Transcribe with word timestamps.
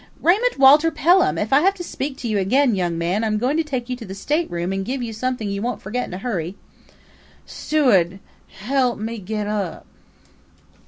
"Raymund 0.27 0.57
Walter 0.57 0.89
Pelham, 0.89 1.37
if 1.37 1.53
I 1.53 1.59
have 1.61 1.75
to 1.75 1.83
speak 1.83 2.17
to 2.17 2.27
you 2.27 2.39
again, 2.39 2.73
young 2.73 2.97
man, 2.97 3.23
I'm 3.23 3.37
going 3.37 3.55
to 3.57 3.63
take 3.63 3.87
you 3.87 3.95
to 3.97 4.03
the 4.05 4.15
stateroom 4.15 4.73
and 4.73 4.83
give 4.83 5.03
you 5.03 5.13
something 5.13 5.47
you 5.47 5.61
won't 5.61 5.79
forget 5.79 6.07
in 6.07 6.13
a 6.15 6.17
hurry."... 6.17 6.55
"Stew'd, 7.45 8.17
hellup 8.47 8.97
me 8.97 9.19
gellup." 9.19 9.85